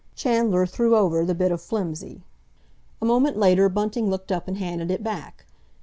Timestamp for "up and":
4.31-4.57